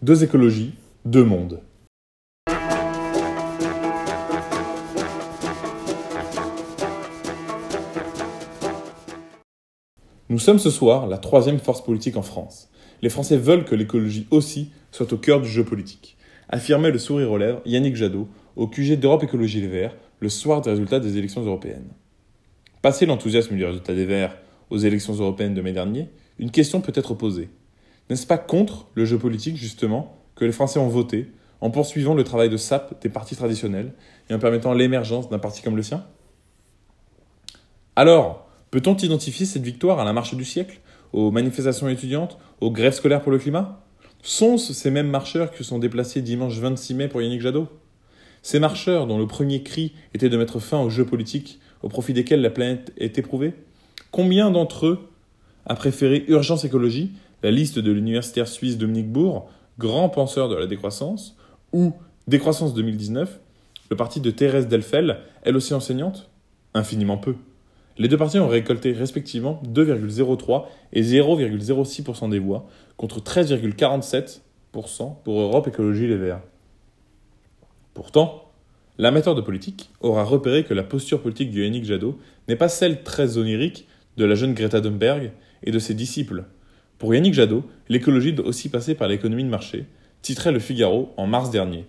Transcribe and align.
Deux 0.00 0.22
écologies, 0.22 0.74
deux 1.04 1.24
mondes. 1.24 1.60
Nous 10.28 10.38
sommes 10.38 10.60
ce 10.60 10.70
soir 10.70 11.08
la 11.08 11.18
troisième 11.18 11.58
force 11.58 11.82
politique 11.82 12.16
en 12.16 12.22
France. 12.22 12.70
Les 13.02 13.08
Français 13.08 13.36
veulent 13.36 13.64
que 13.64 13.74
l'écologie 13.74 14.28
aussi 14.30 14.70
soit 14.92 15.12
au 15.12 15.16
cœur 15.16 15.40
du 15.40 15.48
jeu 15.48 15.64
politique. 15.64 16.16
Affirmait 16.48 16.92
le 16.92 16.98
sourire 16.98 17.32
aux 17.32 17.38
lèvres 17.38 17.60
Yannick 17.66 17.96
Jadot 17.96 18.28
au 18.54 18.68
QG 18.68 19.00
d'Europe 19.00 19.24
Écologie 19.24 19.60
Les 19.60 19.66
Verts 19.66 19.96
le 20.20 20.28
soir 20.28 20.60
des 20.60 20.70
résultats 20.70 21.00
des 21.00 21.18
élections 21.18 21.42
européennes. 21.42 21.90
Passé 22.82 23.04
l'enthousiasme 23.04 23.56
du 23.56 23.64
résultat 23.64 23.96
des 23.96 24.06
Verts 24.06 24.38
aux 24.70 24.78
élections 24.78 25.14
européennes 25.14 25.54
de 25.54 25.60
mai 25.60 25.72
dernier, 25.72 26.08
une 26.38 26.52
question 26.52 26.80
peut 26.80 26.92
être 26.94 27.14
posée. 27.14 27.48
N'est-ce 28.10 28.26
pas 28.26 28.38
contre 28.38 28.86
le 28.94 29.04
jeu 29.04 29.18
politique, 29.18 29.56
justement, 29.56 30.16
que 30.34 30.44
les 30.44 30.52
Français 30.52 30.78
ont 30.78 30.88
voté 30.88 31.30
en 31.60 31.70
poursuivant 31.70 32.14
le 32.14 32.24
travail 32.24 32.48
de 32.48 32.56
sape 32.56 33.02
des 33.02 33.08
partis 33.08 33.36
traditionnels 33.36 33.92
et 34.30 34.34
en 34.34 34.38
permettant 34.38 34.72
l'émergence 34.72 35.28
d'un 35.28 35.38
parti 35.38 35.62
comme 35.62 35.76
le 35.76 35.82
sien? 35.82 36.06
Alors, 37.96 38.48
peut-on 38.70 38.94
identifier 38.96 39.44
cette 39.44 39.62
victoire 39.62 39.98
à 39.98 40.04
la 40.04 40.12
marche 40.12 40.34
du 40.34 40.44
siècle, 40.44 40.80
aux 41.12 41.30
manifestations 41.30 41.88
étudiantes, 41.88 42.38
aux 42.60 42.70
grèves 42.70 42.94
scolaires 42.94 43.22
pour 43.22 43.32
le 43.32 43.38
climat? 43.38 43.84
Sont-ce 44.22 44.72
ces 44.72 44.90
mêmes 44.90 45.10
marcheurs 45.10 45.50
qui 45.50 45.58
se 45.58 45.64
sont 45.64 45.78
déplacés 45.78 46.22
dimanche 46.22 46.54
26 46.58 46.94
mai 46.94 47.08
pour 47.08 47.22
Yannick 47.22 47.40
Jadot? 47.40 47.68
Ces 48.42 48.60
marcheurs 48.60 49.06
dont 49.06 49.18
le 49.18 49.26
premier 49.26 49.62
cri 49.62 49.94
était 50.14 50.28
de 50.28 50.36
mettre 50.36 50.60
fin 50.60 50.80
au 50.80 50.90
jeu 50.90 51.04
politique 51.04 51.60
au 51.82 51.88
profit 51.88 52.12
desquels 52.12 52.40
la 52.40 52.50
planète 52.50 52.92
est 52.96 53.18
éprouvée? 53.18 53.54
Combien 54.10 54.50
d'entre 54.50 54.86
eux 54.86 55.10
a 55.66 55.74
préféré 55.74 56.24
Urgence 56.28 56.64
Écologie, 56.64 57.12
la 57.42 57.50
liste 57.50 57.78
de 57.78 57.92
l'universitaire 57.92 58.48
suisse 58.48 58.78
Dominique 58.78 59.10
Bourg, 59.10 59.50
grand 59.78 60.08
penseur 60.08 60.48
de 60.48 60.56
la 60.56 60.66
décroissance, 60.66 61.36
ou 61.72 61.92
Décroissance 62.26 62.74
2019, 62.74 63.40
le 63.90 63.96
parti 63.96 64.20
de 64.20 64.30
Thérèse 64.30 64.68
Delfel, 64.68 65.20
elle 65.44 65.56
aussi 65.56 65.72
enseignante? 65.72 66.28
Infiniment 66.74 67.16
peu. 67.16 67.36
Les 67.96 68.06
deux 68.08 68.18
partis 68.18 68.38
ont 68.38 68.48
récolté 68.48 68.92
respectivement 68.92 69.62
2,03 69.66 70.66
et 70.92 71.02
0,06% 71.02 72.28
des 72.28 72.38
voix, 72.38 72.68
contre 72.98 73.20
13,47% 73.20 74.40
pour 75.24 75.40
Europe 75.40 75.68
Écologie 75.68 76.06
Les 76.06 76.18
Verts. 76.18 76.42
Pourtant, 77.94 78.52
l'amateur 78.98 79.34
de 79.34 79.40
politique 79.40 79.90
aura 80.00 80.22
repéré 80.22 80.64
que 80.64 80.74
la 80.74 80.84
posture 80.84 81.22
politique 81.22 81.50
du 81.50 81.64
Yannick 81.64 81.84
Jadot 81.84 82.18
n'est 82.46 82.56
pas 82.56 82.68
celle 82.68 83.02
très 83.02 83.38
onirique 83.38 83.88
de 84.18 84.26
la 84.26 84.34
jeune 84.34 84.52
Greta 84.52 84.82
Thunberg 84.82 85.32
et 85.62 85.70
de 85.70 85.78
ses 85.78 85.94
disciples. 85.94 86.44
Pour 86.98 87.14
Yannick 87.14 87.34
Jadot, 87.34 87.64
l'écologie 87.88 88.32
doit 88.32 88.46
aussi 88.46 88.68
passer 88.68 88.96
par 88.96 89.06
l'économie 89.06 89.44
de 89.44 89.48
marché, 89.48 89.86
titrait 90.20 90.50
le 90.50 90.58
Figaro 90.58 91.14
en 91.16 91.28
mars 91.28 91.50
dernier. 91.50 91.86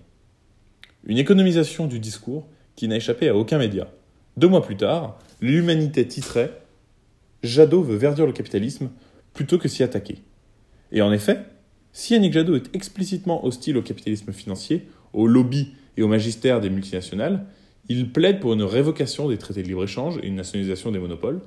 Une 1.04 1.18
économisation 1.18 1.88
du 1.88 2.00
discours 2.00 2.48
qui 2.76 2.88
n'a 2.88 2.98
échappé 2.98 3.28
à 3.28 3.36
aucun 3.36 3.58
média. 3.58 3.88
Deux 4.38 4.48
mois 4.48 4.62
plus 4.62 4.78
tard, 4.78 5.18
l'humanité 5.42 6.08
titrait 6.08 6.62
Jadot 7.42 7.82
veut 7.82 7.96
verdir 7.96 8.28
le 8.28 8.34
capitalisme 8.34 8.92
plutôt 9.34 9.58
que 9.58 9.68
s'y 9.68 9.82
attaquer. 9.82 10.20
Et 10.92 11.02
en 11.02 11.12
effet, 11.12 11.40
si 11.92 12.14
Yannick 12.14 12.34
Jadot 12.34 12.56
est 12.56 12.76
explicitement 12.76 13.44
hostile 13.44 13.78
au 13.78 13.82
capitalisme 13.82 14.32
financier, 14.32 14.88
au 15.14 15.26
lobby 15.26 15.74
et 15.98 16.04
au 16.04 16.08
magistère 16.08 16.62
des 16.62 16.70
multinationales, 16.70 17.46
il 17.88 18.12
plaide 18.12 18.40
pour 18.40 18.54
une 18.54 18.62
révocation 18.62 19.28
des 19.28 19.38
traités 19.40 19.64
de 19.64 19.68
libre-échange 19.68 20.20
et 20.22 20.28
une 20.28 20.36
nationalisation 20.36 20.92
des 20.92 21.00
monopoles, 21.00 21.42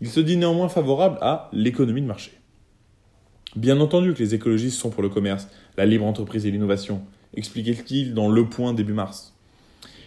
il 0.00 0.08
se 0.08 0.20
dit 0.20 0.38
néanmoins 0.38 0.70
favorable 0.70 1.18
à 1.20 1.50
l'économie 1.52 2.00
de 2.00 2.06
marché. 2.06 2.32
Bien 3.56 3.78
entendu 3.78 4.14
que 4.14 4.18
les 4.18 4.34
écologistes 4.34 4.80
sont 4.80 4.90
pour 4.90 5.02
le 5.02 5.08
commerce, 5.08 5.48
la 5.76 5.86
libre 5.86 6.04
entreprise 6.04 6.44
et 6.44 6.50
l'innovation, 6.50 7.02
expliquait-il 7.36 8.12
dans 8.12 8.28
Le 8.28 8.48
Point 8.48 8.74
début 8.74 8.94
mars. 8.94 9.32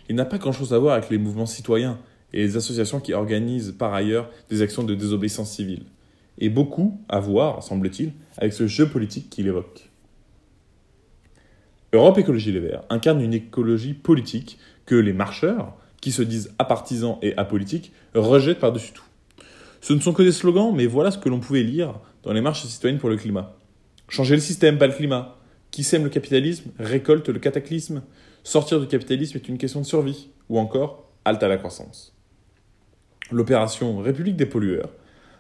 Il 0.10 0.16
n'a 0.16 0.26
pas 0.26 0.38
grand-chose 0.38 0.74
à 0.74 0.80
voir 0.80 0.96
avec 0.96 1.10
les 1.10 1.18
mouvements 1.18 1.46
citoyens 1.46 1.98
et 2.34 2.40
les 2.40 2.58
associations 2.58 3.00
qui 3.00 3.14
organisent 3.14 3.74
par 3.78 3.94
ailleurs 3.94 4.30
des 4.50 4.62
actions 4.62 4.84
de 4.84 4.96
désobéissance 4.96 5.52
civile, 5.52 5.84
et 6.40 6.50
beaucoup 6.50 7.00
à 7.08 7.22
voir, 7.22 7.64
semble-t-il, 7.64 8.12
avec 8.38 8.52
ce 8.52 8.68
jeu 8.68 8.90
politique 8.90 9.30
qu'il 9.30 9.48
évoque. 9.48 9.90
Europe 11.94 12.18
Écologie 12.18 12.52
Les 12.52 12.60
Verts 12.60 12.84
incarne 12.90 13.22
une 13.22 13.34
écologie 13.34 13.94
politique 13.94 14.58
que 14.86 14.96
les 14.96 15.14
marcheurs, 15.14 15.74
qui 16.02 16.12
se 16.12 16.22
disent 16.22 16.54
apartisans 16.60 17.18
et 17.22 17.36
apolitiques, 17.38 17.94
rejettent 18.14 18.60
par-dessus 18.60 18.92
tout. 18.92 19.04
Ce 19.80 19.94
ne 19.94 20.00
sont 20.00 20.12
que 20.12 20.24
des 20.24 20.34
slogans, 20.34 20.74
mais 20.76 20.86
voilà 20.86 21.12
ce 21.12 21.18
que 21.18 21.30
l'on 21.30 21.40
pouvait 21.40 21.64
lire 21.64 21.94
dans 22.28 22.34
les 22.34 22.42
marches 22.42 22.66
citoyennes 22.66 23.00
pour 23.00 23.10
le 23.10 23.16
climat. 23.16 23.56
Changer 24.10 24.36
le 24.36 24.42
système, 24.42 24.78
pas 24.78 24.88
le 24.88 24.94
climat. 24.94 25.38
Qui 25.72 25.84
sème 25.84 26.04
le 26.04 26.10
capitalisme 26.10 26.72
récolte 26.78 27.30
le 27.30 27.40
cataclysme. 27.40 28.04
Sortir 28.44 28.82
du 28.82 28.88
capitalisme 28.88 29.38
est 29.38 29.48
une 29.48 29.58
question 29.58 29.80
de 29.80 29.86
survie. 29.86 30.28
Ou 30.50 30.60
encore, 30.60 31.10
halte 31.24 31.42
à 31.42 31.48
la 31.48 31.56
croissance. 31.56 32.14
L'opération 33.32 33.98
République 34.00 34.36
des 34.36 34.46
pollueurs, 34.46 34.90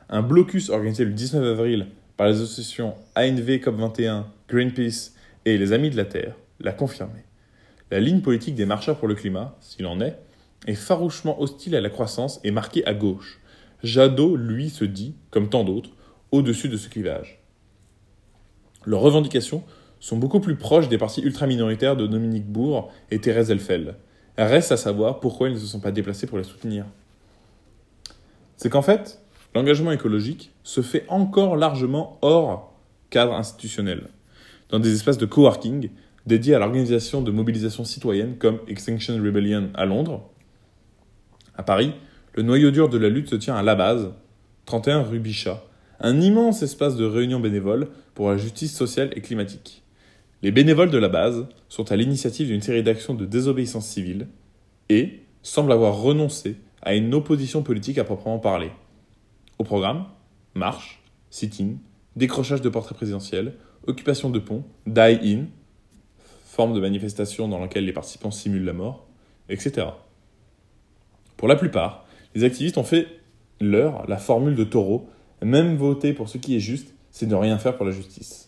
un 0.10 0.22
blocus 0.22 0.70
organisé 0.70 1.04
le 1.04 1.12
19 1.12 1.44
avril 1.60 1.88
par 2.16 2.28
les 2.28 2.36
associations 2.36 2.96
ANV 3.16 3.58
COP21, 3.58 4.24
Greenpeace 4.48 5.12
et 5.44 5.58
les 5.58 5.74
Amis 5.74 5.90
de 5.90 5.98
la 5.98 6.06
Terre, 6.06 6.36
l'a 6.62 6.72
confirmé. 6.72 7.26
La 7.92 8.00
ligne 8.00 8.22
politique 8.22 8.56
des 8.56 8.66
marcheurs 8.66 8.98
pour 8.98 9.10
le 9.10 9.16
climat, 9.16 9.58
s'il 9.60 9.86
en 9.88 10.00
est, 10.00 10.18
est 10.68 10.74
farouchement 10.74 11.42
hostile 11.42 11.76
à 11.76 11.82
la 11.82 11.90
croissance 11.90 12.40
et 12.46 12.52
marquée 12.52 12.86
à 12.86 12.94
gauche, 12.94 13.42
Jadot, 13.84 14.38
lui, 14.38 14.70
se 14.70 14.86
dit, 14.86 15.16
comme 15.32 15.50
tant 15.50 15.66
d'autres, 15.66 15.92
au-dessus 16.32 16.70
de 16.70 16.78
ce 16.78 16.90
clivage. 16.90 17.42
Leurs 18.86 19.02
revendications 19.02 19.64
sont 20.00 20.18
beaucoup 20.18 20.40
plus 20.40 20.56
proches 20.56 20.90
des 20.90 20.98
partis 20.98 21.22
ultra-minoritaires 21.22 21.96
de 21.96 22.08
Dominique 22.08 22.48
Bourg 22.48 22.92
et 23.12 23.20
Thérèse 23.20 23.52
Elfel. 23.52 23.96
Reste 24.38 24.72
à 24.72 24.78
savoir 24.78 25.20
pourquoi 25.20 25.50
ils 25.50 25.56
ne 25.56 25.60
se 25.60 25.66
sont 25.66 25.80
pas 25.80 25.92
déplacés 25.92 26.28
pour 26.28 26.38
les 26.38 26.44
soutenir. 26.44 26.86
C'est 28.56 28.70
qu'en 28.70 28.82
fait, 28.82 29.20
l'engagement 29.56 29.92
écologique 29.92 30.52
se 30.64 30.82
fait 30.82 31.06
encore 31.08 31.56
largement 31.56 32.18
hors 32.22 32.74
cadre 33.10 33.34
institutionnel, 33.34 34.08
dans 34.70 34.80
des 34.80 34.94
espaces 34.94 35.18
de 35.18 35.26
coworking 35.26 35.90
dédiés 36.26 36.56
à 36.56 36.60
l'organisation 36.60 37.22
de 37.22 37.32
mobilisations 37.32 37.86
citoyennes 37.86 38.38
comme 38.38 38.60
Extinction 38.68 39.16
Rebellion 39.16 39.70
à 39.74 39.86
Londres. 39.86 40.30
À 41.56 41.64
Paris, 41.64 41.94
le 42.34 42.44
noyau 42.44 42.70
dur 42.70 42.90
de 42.90 42.98
la 42.98 43.10
lutte 43.10 43.30
se 43.30 43.36
tient 43.36 43.56
à 43.56 43.64
la 43.64 43.76
base, 43.76 44.12
31 44.66 45.04
rue 45.04 45.20
Bichat, 45.20 45.64
un 46.00 46.22
immense 46.22 46.62
espace 46.62 46.96
de 46.96 47.06
réunion 47.06 47.40
bénévole 47.40 47.90
pour 48.14 48.30
la 48.30 48.38
justice 48.38 48.76
sociale 48.76 49.12
et 49.16 49.22
climatique. 49.22 49.84
Les 50.44 50.52
bénévoles 50.52 50.92
de 50.92 50.98
la 50.98 51.10
base 51.10 51.48
sont 51.68 51.92
à 51.92 51.96
l'initiative 51.96 52.48
d'une 52.48 52.62
série 52.62 52.84
d'actions 52.84 53.16
de 53.16 53.26
désobéissance 53.26 53.88
civile 53.88 54.28
et 54.90 55.22
semblent 55.42 55.72
avoir 55.72 56.00
renoncé 56.00 56.58
à 56.82 56.94
une 56.94 57.14
opposition 57.14 57.64
politique 57.64 57.98
à 57.98 58.04
proprement 58.04 58.38
parler. 58.38 58.72
Au 59.58 59.64
programme, 59.64 60.06
marche, 60.54 61.02
sit-in, 61.32 61.78
décrochage 62.16 62.62
de 62.62 62.70
portraits 62.70 62.98
présidentiels, 62.98 63.56
occupation 63.88 64.30
de 64.30 64.40
ponts, 64.40 64.64
die-in, 64.86 65.46
forme 66.46 66.74
de 66.74 66.80
manifestation 66.80 67.48
dans 67.48 67.60
laquelle 67.60 67.86
les 67.86 67.94
participants 67.94 68.32
simulent 68.32 68.66
la 68.66 68.74
mort, 68.74 69.08
etc. 69.50 69.88
Pour 71.36 71.48
la 71.48 71.56
plupart, 71.56 72.06
les 72.36 72.44
activistes 72.44 72.78
ont 72.78 72.84
fait 72.84 73.08
leur 73.60 74.08
la 74.08 74.18
formule 74.18 74.56
de 74.56 74.64
taureau, 74.64 75.10
même 75.46 75.76
voter 75.76 76.14
pour 76.14 76.30
ce 76.30 76.38
qui 76.38 76.56
est 76.56 76.60
juste, 76.60 76.94
c'est 77.12 77.28
ne 77.28 77.36
rien 77.36 77.58
faire 77.58 77.78
pour 77.78 77.86
la 77.86 77.92
justice. 77.92 78.48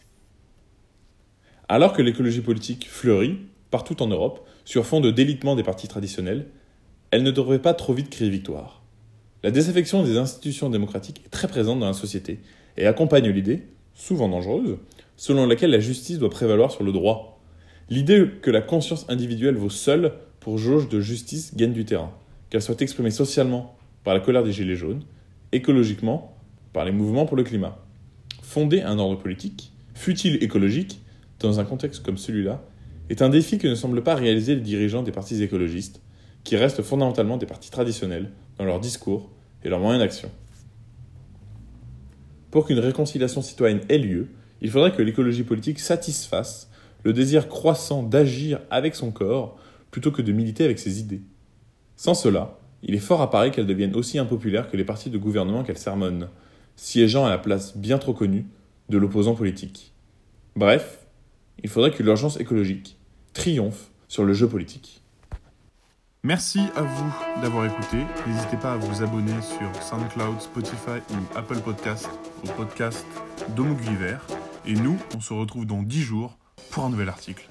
Alors 1.68 1.94
que 1.94 2.02
l'écologie 2.02 2.42
politique 2.42 2.88
fleurit, 2.90 3.38
partout 3.70 4.02
en 4.02 4.08
Europe, 4.08 4.48
sur 4.66 4.86
fond 4.86 5.02
de 5.02 5.12
délitement 5.12 5.56
des 5.56 5.64
partis 5.64 5.88
traditionnels, 5.88 6.48
elle 7.12 7.24
ne 7.24 7.32
devrait 7.32 7.62
pas 7.62 7.74
trop 7.74 7.94
vite 7.94 8.10
crier 8.10 8.30
victoire. 8.30 8.82
La 9.44 9.52
désaffection 9.52 10.04
des 10.04 10.18
institutions 10.18 10.70
démocratiques 10.70 11.22
est 11.26 11.30
très 11.30 11.48
présente 11.48 11.80
dans 11.80 11.88
la 11.88 11.94
société 11.94 12.40
et 12.78 12.88
accompagne 12.88 13.30
l'idée, 13.30 13.64
souvent 13.94 14.28
dangereuse, 14.28 14.78
selon 15.16 15.46
laquelle 15.46 15.72
la 15.72 15.80
justice 15.80 16.20
doit 16.20 16.30
prévaloir 16.30 16.72
sur 16.72 16.84
le 16.84 16.92
droit. 16.92 17.40
L'idée 17.90 18.30
que 18.42 18.52
la 18.52 18.62
conscience 18.62 19.06
individuelle 19.10 19.56
vaut 19.56 19.70
seule 19.70 20.14
pour 20.40 20.58
jauge 20.58 20.90
de 20.90 21.00
justice 21.00 21.56
gagne 21.56 21.74
du 21.74 21.86
terrain, 21.86 22.12
qu'elle 22.50 22.62
soit 22.62 22.82
exprimée 22.82 23.12
socialement 23.12 23.76
par 24.04 24.14
la 24.14 24.20
colère 24.20 24.44
des 24.44 24.52
Gilets 24.52 24.76
jaunes, 24.76 25.04
écologiquement 25.52 26.36
par 26.74 26.86
les 26.86 26.92
mouvements 26.92 27.26
pour 27.26 27.38
le 27.38 27.44
climat. 27.44 27.78
Fonder 28.42 28.82
un 28.82 29.00
ordre 29.00 29.18
politique, 29.18 29.72
fut-il 29.94 30.44
écologique, 30.44 31.02
dans 31.40 31.60
un 31.60 31.66
contexte 31.66 32.04
comme 32.04 32.18
celui-là, 32.18 32.64
est 33.10 33.22
un 33.22 33.30
défi 33.30 33.58
que 33.58 33.68
ne 33.68 33.76
semblent 33.76 34.04
pas 34.04 34.16
réaliser 34.16 34.56
les 34.56 34.62
dirigeants 34.62 35.04
des 35.04 35.12
partis 35.12 35.42
écologistes, 35.42 36.02
qui 36.44 36.56
restent 36.56 36.82
fondamentalement 36.82 37.38
des 37.38 37.46
partis 37.46 37.72
traditionnels 37.72 38.32
dans 38.58 38.66
leur 38.66 38.80
discours 38.80 39.30
et 39.64 39.70
leurs 39.70 39.80
moyens 39.80 40.02
d'action. 40.02 40.32
Pour 42.52 42.66
qu'une 42.66 42.80
réconciliation 42.80 43.42
citoyenne 43.42 43.82
ait 43.90 43.98
lieu, 43.98 44.30
il 44.62 44.72
faudrait 44.72 44.94
que 44.94 45.02
l'écologie 45.02 45.44
politique 45.44 45.80
satisfasse 45.80 46.70
le 47.04 47.14
désir 47.14 47.48
croissant 47.48 48.04
d'agir 48.04 48.60
avec 48.70 48.96
son 48.96 49.12
corps 49.12 49.58
plutôt 49.92 50.12
que 50.12 50.22
de 50.22 50.32
militer 50.32 50.66
avec 50.66 50.80
ses 50.80 51.00
idées. 51.00 51.22
Sans 51.96 52.14
cela, 52.14 52.58
il 52.84 52.96
est 52.96 53.00
fort 53.00 53.22
à 53.22 53.30
parier 53.30 53.52
qu'elle 53.52 53.66
devienne 53.66 53.96
aussi 53.96 54.20
impopulaire 54.20 54.70
que 54.70 54.78
les 54.78 54.86
partis 54.86 55.10
de 55.10 55.18
gouvernement 55.18 55.64
qu'elle 55.64 55.78
sermonne, 55.78 56.30
siégeant 56.80 57.26
à 57.26 57.30
la 57.30 57.38
place 57.38 57.76
bien 57.76 57.98
trop 57.98 58.14
connue 58.14 58.48
de 58.88 58.98
l'opposant 58.98 59.36
politique. 59.36 59.94
Bref, 60.56 60.96
Il 61.62 61.70
faudrait 61.70 61.92
que 61.92 62.02
l'urgence 62.02 62.40
écologique 62.40 62.98
triomphe 63.34 63.90
sur 64.08 64.24
le 64.24 64.32
jeu 64.32 64.48
politique. 64.48 65.02
Merci 66.24 66.62
à 66.78 66.84
vous 66.84 67.42
d'avoir 67.42 67.66
écouté. 67.66 67.98
N'hésitez 68.26 68.56
pas 68.56 68.74
à 68.74 68.78
vous 68.78 69.04
abonner 69.04 69.42
sur 69.42 69.84
SoundCloud, 69.84 70.40
Spotify 70.40 71.02
ou 71.12 71.38
Apple 71.38 71.60
Podcast 71.60 72.10
au 72.46 72.48
podcast 72.54 73.06
d'Homo 73.58 73.76
Et 74.66 74.74
nous, 74.74 74.98
on 75.18 75.20
se 75.20 75.34
retrouve 75.34 75.66
dans 75.66 75.84
10 75.84 76.02
jours 76.02 76.38
pour 76.72 76.86
un 76.86 76.90
nouvel 76.90 77.10
article. 77.10 77.46